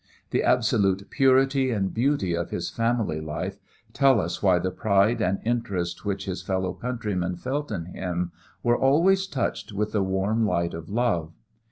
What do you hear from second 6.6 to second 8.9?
countrymen felt in him were